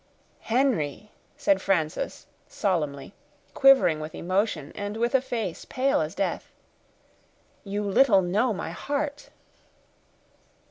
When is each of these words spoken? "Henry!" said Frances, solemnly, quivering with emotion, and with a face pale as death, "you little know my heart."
"Henry!" 0.49 1.11
said 1.37 1.61
Frances, 1.61 2.25
solemnly, 2.47 3.13
quivering 3.53 3.99
with 3.99 4.15
emotion, 4.15 4.71
and 4.73 4.97
with 4.97 5.13
a 5.13 5.21
face 5.21 5.63
pale 5.63 6.01
as 6.01 6.15
death, 6.15 6.51
"you 7.63 7.83
little 7.83 8.23
know 8.23 8.51
my 8.51 8.71
heart." 8.71 9.29